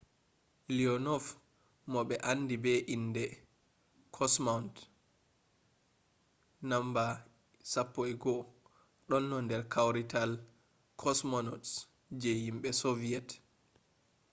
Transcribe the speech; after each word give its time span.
leonov 0.75 1.23
mo 1.91 1.99
ɓe 2.09 2.15
andi 2.31 2.55
be 2.63 2.71
inde 2.95 3.23
kosmaunt 4.15 4.75
no.11” 6.69 8.25
ɗonno 9.09 9.37
nder 9.45 9.61
kawrital 9.73 10.31
kosmonauts 11.01 11.69
je 12.21 12.29
himɓe 12.43 12.69
soviyet 12.83 13.27